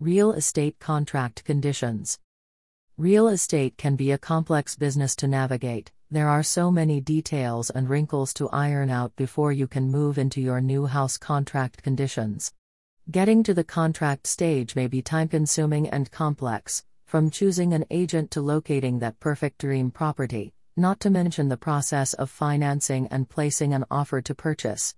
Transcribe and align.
Real 0.00 0.32
estate 0.32 0.78
contract 0.78 1.42
conditions. 1.44 2.18
Real 2.98 3.28
estate 3.28 3.78
can 3.78 3.96
be 3.96 4.10
a 4.10 4.18
complex 4.18 4.76
business 4.76 5.16
to 5.16 5.26
navigate. 5.26 5.90
There 6.10 6.28
are 6.28 6.42
so 6.42 6.70
many 6.70 7.00
details 7.00 7.70
and 7.70 7.88
wrinkles 7.88 8.34
to 8.34 8.50
iron 8.50 8.90
out 8.90 9.16
before 9.16 9.52
you 9.52 9.66
can 9.66 9.90
move 9.90 10.18
into 10.18 10.42
your 10.42 10.60
new 10.60 10.84
house 10.84 11.16
contract 11.16 11.82
conditions. 11.82 12.52
Getting 13.10 13.42
to 13.44 13.54
the 13.54 13.64
contract 13.64 14.26
stage 14.26 14.76
may 14.76 14.86
be 14.86 15.00
time 15.00 15.28
consuming 15.28 15.88
and 15.88 16.10
complex, 16.10 16.84
from 17.06 17.30
choosing 17.30 17.72
an 17.72 17.86
agent 17.90 18.30
to 18.32 18.42
locating 18.42 18.98
that 18.98 19.18
perfect 19.18 19.56
dream 19.56 19.90
property, 19.90 20.52
not 20.76 21.00
to 21.00 21.08
mention 21.08 21.48
the 21.48 21.56
process 21.56 22.12
of 22.12 22.28
financing 22.28 23.08
and 23.08 23.30
placing 23.30 23.72
an 23.72 23.86
offer 23.90 24.20
to 24.20 24.34
purchase. 24.34 24.94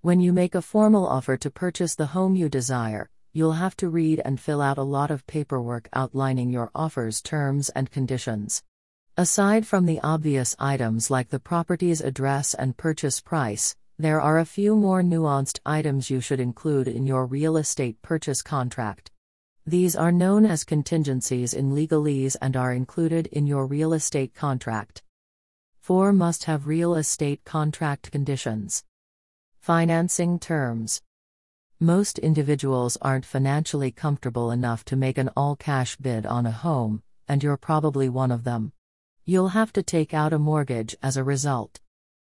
When 0.00 0.18
you 0.18 0.32
make 0.32 0.56
a 0.56 0.62
formal 0.62 1.06
offer 1.06 1.36
to 1.36 1.48
purchase 1.48 1.94
the 1.94 2.06
home 2.06 2.34
you 2.34 2.48
desire, 2.48 3.08
you'll 3.36 3.52
have 3.52 3.76
to 3.76 3.90
read 3.90 4.22
and 4.24 4.40
fill 4.40 4.62
out 4.62 4.78
a 4.78 4.82
lot 4.82 5.10
of 5.10 5.26
paperwork 5.26 5.90
outlining 5.92 6.48
your 6.48 6.70
offer's 6.74 7.20
terms 7.20 7.68
and 7.68 7.90
conditions. 7.90 8.62
Aside 9.18 9.66
from 9.66 9.84
the 9.84 10.00
obvious 10.02 10.56
items 10.58 11.10
like 11.10 11.28
the 11.28 11.38
property's 11.38 12.00
address 12.00 12.54
and 12.54 12.78
purchase 12.78 13.20
price, 13.20 13.76
there 13.98 14.22
are 14.22 14.38
a 14.38 14.46
few 14.46 14.74
more 14.74 15.02
nuanced 15.02 15.58
items 15.66 16.08
you 16.08 16.20
should 16.20 16.40
include 16.40 16.88
in 16.88 17.06
your 17.06 17.26
real 17.26 17.58
estate 17.58 18.00
purchase 18.00 18.42
contract. 18.42 19.10
These 19.66 19.94
are 19.94 20.12
known 20.12 20.46
as 20.46 20.64
contingencies 20.64 21.52
in 21.52 21.72
legalese 21.72 22.36
and 22.40 22.56
are 22.56 22.72
included 22.72 23.26
in 23.26 23.46
your 23.46 23.66
real 23.66 23.92
estate 23.92 24.32
contract. 24.34 25.02
4 25.80 26.12
must 26.12 26.44
have 26.44 26.66
real 26.66 26.94
estate 26.94 27.44
contract 27.44 28.10
conditions. 28.10 28.82
Financing 29.60 30.38
terms. 30.38 31.02
Most 31.80 32.18
individuals 32.18 32.96
aren't 33.02 33.26
financially 33.26 33.90
comfortable 33.90 34.50
enough 34.50 34.82
to 34.86 34.96
make 34.96 35.18
an 35.18 35.28
all 35.36 35.56
cash 35.56 35.96
bid 35.96 36.24
on 36.24 36.46
a 36.46 36.50
home, 36.50 37.02
and 37.28 37.42
you're 37.42 37.58
probably 37.58 38.08
one 38.08 38.30
of 38.30 38.44
them. 38.44 38.72
You'll 39.26 39.48
have 39.48 39.74
to 39.74 39.82
take 39.82 40.14
out 40.14 40.32
a 40.32 40.38
mortgage 40.38 40.96
as 41.02 41.18
a 41.18 41.24
result. 41.24 41.80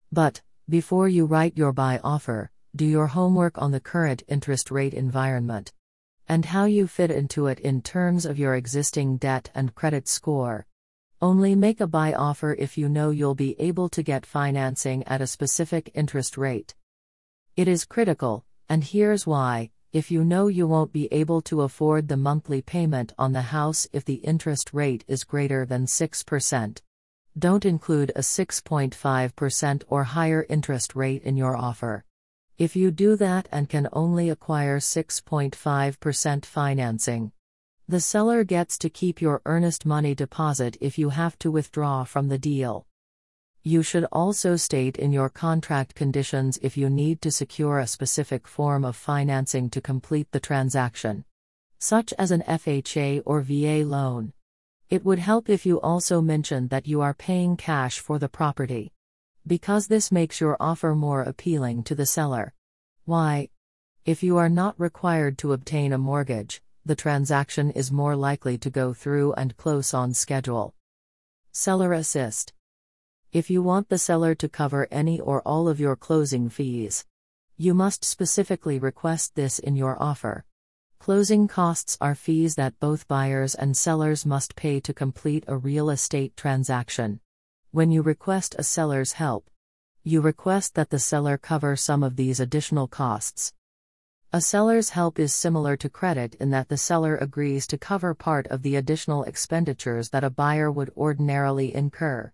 But, 0.10 0.42
before 0.70 1.10
you 1.10 1.26
write 1.26 1.58
your 1.58 1.74
buy 1.74 2.00
offer, 2.02 2.50
do 2.74 2.86
your 2.86 3.08
homework 3.08 3.62
on 3.62 3.72
the 3.72 3.82
current 3.82 4.24
interest 4.30 4.72
rate 4.72 4.94
environment 4.94 5.74
and 6.30 6.46
how 6.46 6.64
you 6.64 6.88
fit 6.88 7.12
into 7.12 7.48
it 7.48 7.60
in 7.60 7.82
terms 7.82 8.26
of 8.26 8.40
your 8.40 8.56
existing 8.56 9.18
debt 9.18 9.50
and 9.54 9.76
credit 9.76 10.08
score. 10.08 10.66
Only 11.22 11.56
make 11.56 11.82
a 11.82 11.88
buy 11.88 12.14
offer 12.14 12.56
if 12.58 12.78
you 12.78 12.88
know 12.88 13.10
you'll 13.10 13.36
be 13.36 13.60
able 13.60 13.90
to 13.90 14.02
get 14.02 14.26
financing 14.26 15.04
at 15.08 15.20
a 15.20 15.28
specific 15.28 15.92
interest 15.94 16.38
rate. 16.38 16.74
It 17.58 17.68
is 17.68 17.84
critical, 17.84 18.46
and 18.72 18.86
here's 18.86 19.28
why 19.28 19.70
if 19.92 20.10
you 20.10 20.24
know 20.24 20.48
you 20.48 20.66
won't 20.66 20.94
be 20.94 21.12
able 21.12 21.42
to 21.42 21.64
afford 21.64 22.08
the 22.08 22.16
monthly 22.16 22.62
payment 22.62 23.12
on 23.20 23.34
the 23.34 23.42
house 23.42 23.86
if 23.92 24.06
the 24.06 24.24
interest 24.32 24.70
rate 24.72 25.04
is 25.10 25.26
greater 25.26 25.66
than 25.66 25.86
6%. 25.86 26.82
Don't 27.38 27.66
include 27.66 28.14
a 28.16 28.20
6.5% 28.20 29.84
or 29.90 30.04
higher 30.06 30.46
interest 30.48 30.96
rate 30.96 31.22
in 31.24 31.36
your 31.36 31.58
offer. 31.58 32.06
If 32.58 32.78
you 32.78 32.92
do 32.92 33.18
that 33.18 33.50
and 33.52 33.68
can 33.68 33.90
only 33.92 34.30
acquire 34.30 34.80
6.5% 34.80 36.46
financing, 36.46 37.34
the 37.90 38.00
seller 38.00 38.46
gets 38.46 38.78
to 38.78 38.90
keep 38.90 39.22
your 39.22 39.42
earnest 39.46 39.86
money 39.86 40.16
deposit 40.16 40.78
if 40.80 40.98
you 40.98 41.10
have 41.10 41.38
to 41.40 41.52
withdraw 41.52 42.06
from 42.06 42.30
the 42.30 42.40
deal. 42.40 42.88
You 43.64 43.84
should 43.84 44.06
also 44.12 44.56
state 44.56 44.98
in 44.98 45.14
your 45.14 45.30
contract 45.30 45.94
conditions 45.94 46.58
if 46.64 46.78
you 46.78 46.90
need 46.90 47.22
to 47.22 47.30
secure 47.30 47.78
a 47.78 47.86
specific 47.86 48.48
form 48.48 48.84
of 48.84 48.96
financing 48.96 49.70
to 49.70 49.80
complete 49.80 50.32
the 50.32 50.40
transaction, 50.40 51.26
such 51.78 52.12
as 52.18 52.32
an 52.32 52.42
FHA 52.48 53.22
or 53.24 53.42
VA 53.42 53.86
loan. 53.88 54.34
It 54.90 55.06
would 55.06 55.20
help 55.20 55.48
if 55.48 55.64
you 55.64 55.80
also 55.80 56.22
mention 56.22 56.70
that 56.70 56.88
you 56.88 57.02
are 57.02 57.14
paying 57.14 57.56
cash 57.56 58.00
for 58.00 58.18
the 58.18 58.28
property. 58.28 58.94
Because 59.46 59.86
this 59.86 60.12
makes 60.12 60.42
your 60.42 60.58
offer 60.60 60.96
more 60.96 61.22
appealing 61.22 61.84
to 61.84 61.94
the 61.94 62.08
seller. 62.08 62.54
Why? 63.06 63.50
If 64.06 64.24
you 64.24 64.38
are 64.38 64.50
not 64.50 64.80
required 64.80 65.38
to 65.38 65.54
obtain 65.54 65.94
a 65.94 66.00
mortgage, 66.00 66.64
the 66.84 66.96
transaction 66.96 67.70
is 67.70 67.92
more 67.92 68.16
likely 68.16 68.58
to 68.58 68.72
go 68.72 68.92
through 68.92 69.34
and 69.34 69.56
close 69.56 69.94
on 69.94 70.16
schedule. 70.16 70.74
Seller 71.52 71.94
Assist 71.94 72.54
if 73.34 73.50
you 73.50 73.64
want 73.64 73.88
the 73.88 73.98
seller 73.98 74.36
to 74.36 74.50
cover 74.50 74.90
any 74.92 75.18
or 75.18 75.42
all 75.44 75.70
of 75.70 75.80
your 75.80 75.96
closing 75.96 76.50
fees. 76.50 77.06
You 77.56 77.74
must 77.74 78.04
specifically 78.04 78.78
request 78.78 79.36
this 79.36 79.58
in 79.58 79.78
your 79.78 79.96
offer. 80.04 80.44
Closing 81.00 81.48
costs 81.48 81.98
are 82.02 82.14
fees 82.14 82.56
that 82.56 82.78
both 82.82 83.08
buyers 83.08 83.56
and 83.56 83.78
sellers 83.78 84.26
must 84.26 84.58
pay 84.58 84.82
to 84.82 84.94
complete 84.94 85.46
a 85.48 85.56
real 85.56 85.90
estate 85.90 86.36
transaction. 86.36 87.22
When 87.72 87.90
you 87.90 88.02
request 88.02 88.54
a 88.60 88.64
seller's 88.64 89.14
help, 89.14 89.50
you 90.04 90.20
request 90.20 90.76
that 90.76 90.90
the 90.90 91.00
seller 91.00 91.38
cover 91.38 91.78
some 91.78 92.04
of 92.04 92.18
these 92.18 92.42
additional 92.42 92.88
costs. 92.88 93.54
A 94.34 94.42
seller's 94.42 94.90
help 94.90 95.18
is 95.20 95.34
similar 95.34 95.78
to 95.78 95.90
credit 95.90 96.36
in 96.36 96.50
that 96.50 96.68
the 96.68 96.78
seller 96.78 97.16
agrees 97.16 97.66
to 97.68 97.78
cover 97.78 98.14
part 98.14 98.48
of 98.48 98.62
the 98.62 98.76
additional 98.76 99.24
expenditures 99.24 100.10
that 100.10 100.26
a 100.26 100.30
buyer 100.30 100.70
would 100.70 100.92
ordinarily 100.98 101.74
incur. 101.74 102.34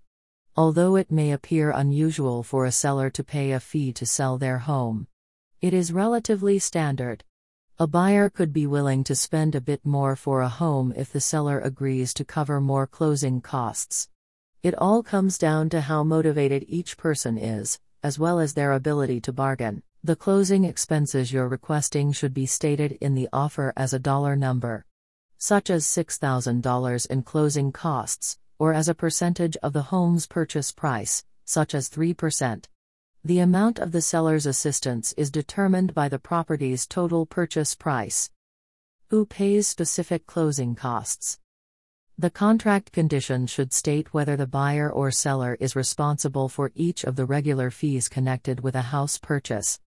Although 0.57 0.95
it 0.95 1.11
may 1.11 1.31
appear 1.31 1.69
unusual 1.69 2.41
for 2.41 2.65
a 2.65 2.71
seller 2.71 3.11
to 3.11 3.23
pay 3.23 3.51
a 3.51 3.59
fee 3.59 3.93
to 3.93 4.07
sell 4.07 4.39
their 4.39 4.57
home, 4.57 5.05
it 5.61 5.71
is 5.71 5.93
relatively 5.93 6.57
standard. 6.57 7.23
A 7.77 7.85
buyer 7.85 8.27
could 8.27 8.53
be 8.53 8.65
willing 8.65 9.03
to 9.03 9.15
spend 9.15 9.53
a 9.53 9.61
bit 9.61 9.85
more 9.85 10.15
for 10.15 10.41
a 10.41 10.49
home 10.49 10.91
if 10.97 11.13
the 11.13 11.21
seller 11.21 11.59
agrees 11.59 12.11
to 12.15 12.25
cover 12.25 12.59
more 12.59 12.87
closing 12.87 13.39
costs. 13.39 14.09
It 14.63 14.73
all 14.79 15.03
comes 15.03 15.37
down 15.37 15.69
to 15.69 15.81
how 15.81 16.03
motivated 16.03 16.65
each 16.67 16.97
person 16.97 17.37
is, 17.37 17.77
as 18.01 18.17
well 18.17 18.39
as 18.39 18.55
their 18.55 18.71
ability 18.71 19.21
to 19.21 19.31
bargain. 19.31 19.83
The 20.03 20.15
closing 20.15 20.63
expenses 20.63 21.31
you're 21.31 21.47
requesting 21.47 22.11
should 22.13 22.33
be 22.33 22.47
stated 22.47 22.97
in 22.99 23.13
the 23.13 23.29
offer 23.31 23.73
as 23.77 23.93
a 23.93 23.99
dollar 23.99 24.35
number, 24.35 24.85
such 25.37 25.69
as 25.69 25.85
$6,000 25.85 27.07
in 27.11 27.21
closing 27.21 27.71
costs, 27.71 28.39
or 28.59 28.73
as 28.73 28.89
a 28.89 28.95
percentage 28.95 29.57
of 29.57 29.73
the 29.73 29.83
home's 29.83 30.27
purchase 30.27 30.71
price, 30.71 31.23
such 31.45 31.73
as 31.73 31.89
3%. 31.89 32.65
The 33.23 33.39
amount 33.39 33.79
of 33.79 33.91
the 33.91 34.01
seller's 34.01 34.45
assistance 34.45 35.13
is 35.17 35.31
determined 35.31 35.93
by 35.93 36.09
the 36.09 36.19
property's 36.19 36.87
total 36.87 37.25
purchase 37.25 37.75
price. 37.75 38.29
Who 39.09 39.25
pays 39.25 39.67
specific 39.67 40.25
closing 40.25 40.75
costs? 40.75 41.39
The 42.17 42.29
contract 42.29 42.91
condition 42.91 43.45
should 43.45 43.73
state 43.73 44.13
whether 44.13 44.35
the 44.35 44.47
buyer 44.47 44.91
or 44.91 45.11
seller 45.11 45.55
is 45.59 45.75
responsible 45.75 46.49
for 46.49 46.71
each 46.73 47.03
of 47.03 47.15
the 47.15 47.25
regular 47.25 47.69
fees 47.69 48.09
connected 48.09 48.61
with 48.61 48.75
a 48.75 48.89
house 48.93 49.17
purchase, 49.17 49.79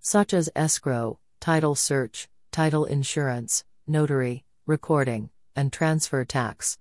such 0.00 0.34
as 0.34 0.50
escrow, 0.56 1.18
title 1.38 1.74
search, 1.74 2.28
title 2.50 2.86
insurance, 2.86 3.64
notary, 3.86 4.44
recording, 4.66 5.30
and 5.54 5.72
transfer 5.72 6.24
tax. 6.24 6.76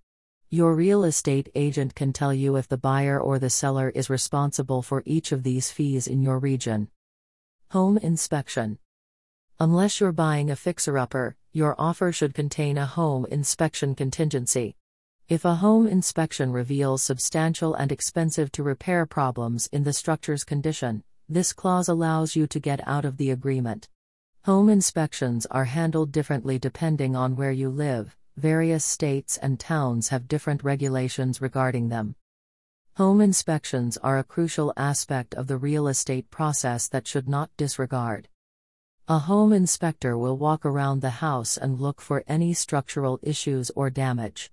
Your 0.55 0.73
real 0.73 1.03
estate 1.03 1.49
agent 1.53 1.95
can 1.95 2.13
tell 2.13 2.33
you 2.33 2.55
if 2.55 2.69
the 2.69 2.77
buyer 2.77 3.19
or 3.19 3.39
the 3.39 3.49
seller 3.49 3.89
is 3.89 4.09
responsible 4.09 4.81
for 4.81 5.03
each 5.05 5.33
of 5.33 5.43
these 5.43 5.69
fees 5.69 6.07
in 6.07 6.21
your 6.21 6.39
region. 6.39 6.87
Home 7.71 7.97
inspection. 7.97 8.79
Unless 9.59 9.99
you're 9.99 10.13
buying 10.13 10.49
a 10.49 10.55
fixer 10.55 10.97
upper, 10.97 11.35
your 11.51 11.75
offer 11.77 12.13
should 12.13 12.33
contain 12.33 12.77
a 12.77 12.85
home 12.85 13.25
inspection 13.25 13.95
contingency. 13.95 14.77
If 15.27 15.43
a 15.43 15.55
home 15.55 15.87
inspection 15.87 16.53
reveals 16.53 17.03
substantial 17.03 17.73
and 17.75 17.91
expensive 17.91 18.49
to 18.53 18.63
repair 18.63 19.05
problems 19.05 19.67
in 19.73 19.83
the 19.83 19.91
structure's 19.91 20.45
condition, 20.45 21.03
this 21.27 21.51
clause 21.51 21.89
allows 21.89 22.37
you 22.37 22.47
to 22.47 22.61
get 22.61 22.79
out 22.87 23.03
of 23.03 23.17
the 23.17 23.29
agreement. 23.29 23.89
Home 24.45 24.69
inspections 24.69 25.45
are 25.47 25.65
handled 25.65 26.13
differently 26.13 26.57
depending 26.57 27.13
on 27.13 27.35
where 27.35 27.51
you 27.51 27.67
live, 27.67 28.15
various 28.37 28.83
states 28.83 29.37
and 29.37 29.59
towns 29.59 30.09
have 30.09 30.27
different 30.27 30.63
regulations 30.63 31.41
regarding 31.41 31.89
them. 31.89 32.15
Home 32.97 33.19
inspections 33.19 33.97
are 33.97 34.17
a 34.17 34.23
crucial 34.23 34.73
aspect 34.77 35.33
of 35.33 35.47
the 35.47 35.57
real 35.57 35.87
estate 35.87 36.29
process 36.31 36.87
that 36.87 37.07
should 37.07 37.27
not 37.27 37.49
disregard. 37.57 38.29
A 39.07 39.19
home 39.19 39.53
inspector 39.53 40.17
will 40.17 40.37
walk 40.37 40.65
around 40.65 41.01
the 41.01 41.21
house 41.21 41.57
and 41.57 41.79
look 41.79 42.01
for 42.01 42.23
any 42.27 42.53
structural 42.53 43.19
issues 43.21 43.69
or 43.75 43.89
damage. 43.89 44.51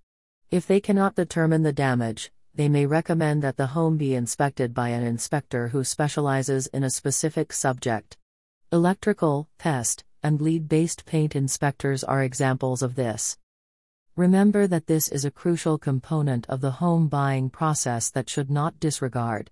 If 0.50 0.66
they 0.66 0.80
cannot 0.80 1.14
determine 1.14 1.62
the 1.62 1.72
damage, 1.72 2.30
they 2.54 2.68
may 2.68 2.84
recommend 2.84 3.42
that 3.42 3.56
the 3.56 3.68
home 3.68 3.96
be 3.96 4.14
inspected 4.14 4.74
by 4.74 4.90
an 4.90 5.02
inspector 5.02 5.68
who 5.68 5.84
specializes 5.84 6.66
in 6.66 6.84
a 6.84 6.90
specific 6.90 7.52
subject. 7.52 8.18
Electrical, 8.70 9.48
pest, 9.56 10.04
and 10.22 10.40
lead 10.40 10.68
based 10.68 11.06
paint 11.06 11.34
inspectors 11.34 12.04
are 12.04 12.22
examples 12.22 12.82
of 12.82 12.94
this. 12.94 13.38
Remember 14.16 14.66
that 14.66 14.88
this 14.88 15.08
is 15.08 15.24
a 15.24 15.30
crucial 15.30 15.78
component 15.78 16.46
of 16.50 16.60
the 16.60 16.72
home 16.72 17.08
buying 17.08 17.48
process 17.48 18.10
that 18.10 18.28
should 18.28 18.50
not 18.50 18.78
disregard. 18.78 19.50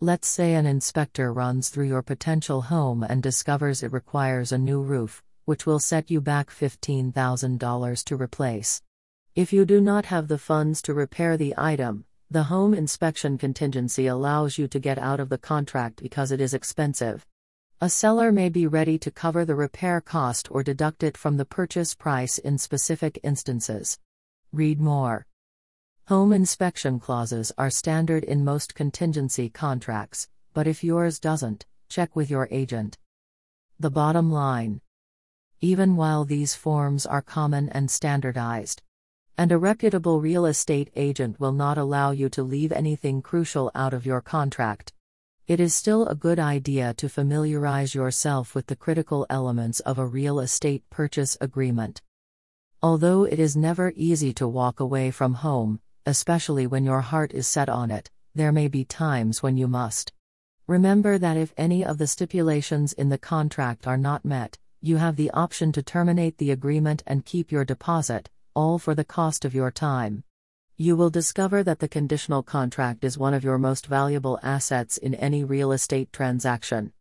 Let's 0.00 0.26
say 0.26 0.54
an 0.54 0.64
inspector 0.64 1.30
runs 1.30 1.68
through 1.68 1.88
your 1.88 2.00
potential 2.00 2.62
home 2.62 3.02
and 3.02 3.22
discovers 3.22 3.82
it 3.82 3.92
requires 3.92 4.50
a 4.50 4.56
new 4.56 4.80
roof, 4.80 5.22
which 5.44 5.66
will 5.66 5.78
set 5.78 6.10
you 6.10 6.22
back 6.22 6.48
$15,000 6.48 8.04
to 8.04 8.16
replace. 8.16 8.80
If 9.34 9.52
you 9.52 9.66
do 9.66 9.78
not 9.78 10.06
have 10.06 10.28
the 10.28 10.38
funds 10.38 10.80
to 10.82 10.94
repair 10.94 11.36
the 11.36 11.52
item, 11.58 12.06
the 12.30 12.44
home 12.44 12.72
inspection 12.72 13.36
contingency 13.36 14.06
allows 14.06 14.56
you 14.56 14.68
to 14.68 14.78
get 14.78 14.96
out 14.96 15.20
of 15.20 15.28
the 15.28 15.36
contract 15.36 16.02
because 16.02 16.32
it 16.32 16.40
is 16.40 16.54
expensive. 16.54 17.26
A 17.80 17.88
seller 17.88 18.32
may 18.32 18.48
be 18.48 18.66
ready 18.66 18.98
to 18.98 19.10
cover 19.12 19.44
the 19.44 19.54
repair 19.54 20.00
cost 20.00 20.50
or 20.50 20.64
deduct 20.64 21.04
it 21.04 21.16
from 21.16 21.36
the 21.36 21.44
purchase 21.44 21.94
price 21.94 22.36
in 22.36 22.58
specific 22.58 23.20
instances. 23.22 24.00
Read 24.52 24.80
more. 24.80 25.28
Home 26.08 26.32
inspection 26.32 26.98
clauses 26.98 27.52
are 27.56 27.70
standard 27.70 28.24
in 28.24 28.44
most 28.44 28.74
contingency 28.74 29.48
contracts, 29.48 30.26
but 30.54 30.66
if 30.66 30.82
yours 30.82 31.20
doesn't, 31.20 31.66
check 31.88 32.16
with 32.16 32.28
your 32.28 32.48
agent. 32.50 32.98
The 33.78 33.92
bottom 33.92 34.32
line. 34.32 34.80
Even 35.60 35.94
while 35.94 36.24
these 36.24 36.56
forms 36.56 37.06
are 37.06 37.22
common 37.22 37.68
and 37.68 37.88
standardized, 37.88 38.82
and 39.36 39.52
a 39.52 39.58
reputable 39.58 40.20
real 40.20 40.46
estate 40.46 40.90
agent 40.96 41.38
will 41.38 41.52
not 41.52 41.78
allow 41.78 42.10
you 42.10 42.28
to 42.30 42.42
leave 42.42 42.72
anything 42.72 43.22
crucial 43.22 43.70
out 43.76 43.94
of 43.94 44.04
your 44.04 44.20
contract. 44.20 44.92
It 45.48 45.60
is 45.60 45.74
still 45.74 46.06
a 46.06 46.14
good 46.14 46.38
idea 46.38 46.92
to 46.98 47.08
familiarize 47.08 47.94
yourself 47.94 48.54
with 48.54 48.66
the 48.66 48.76
critical 48.76 49.24
elements 49.30 49.80
of 49.80 49.98
a 49.98 50.04
real 50.04 50.40
estate 50.40 50.84
purchase 50.90 51.38
agreement. 51.40 52.02
Although 52.82 53.24
it 53.24 53.38
is 53.38 53.56
never 53.56 53.94
easy 53.96 54.34
to 54.34 54.46
walk 54.46 54.78
away 54.78 55.10
from 55.10 55.32
home, 55.32 55.80
especially 56.04 56.66
when 56.66 56.84
your 56.84 57.00
heart 57.00 57.32
is 57.32 57.46
set 57.46 57.70
on 57.70 57.90
it, 57.90 58.10
there 58.34 58.52
may 58.52 58.68
be 58.68 58.84
times 58.84 59.42
when 59.42 59.56
you 59.56 59.66
must. 59.66 60.12
Remember 60.66 61.16
that 61.16 61.38
if 61.38 61.54
any 61.56 61.82
of 61.82 61.96
the 61.96 62.06
stipulations 62.06 62.92
in 62.92 63.08
the 63.08 63.16
contract 63.16 63.86
are 63.86 63.96
not 63.96 64.26
met, 64.26 64.58
you 64.82 64.98
have 64.98 65.16
the 65.16 65.30
option 65.30 65.72
to 65.72 65.82
terminate 65.82 66.36
the 66.36 66.50
agreement 66.50 67.02
and 67.06 67.24
keep 67.24 67.50
your 67.50 67.64
deposit, 67.64 68.28
all 68.54 68.78
for 68.78 68.94
the 68.94 69.02
cost 69.02 69.46
of 69.46 69.54
your 69.54 69.70
time. 69.70 70.24
You 70.80 70.94
will 70.94 71.10
discover 71.10 71.64
that 71.64 71.80
the 71.80 71.88
conditional 71.88 72.44
contract 72.44 73.02
is 73.02 73.18
one 73.18 73.34
of 73.34 73.42
your 73.42 73.58
most 73.58 73.88
valuable 73.88 74.38
assets 74.44 74.96
in 74.96 75.12
any 75.16 75.42
real 75.42 75.72
estate 75.72 76.12
transaction. 76.12 76.92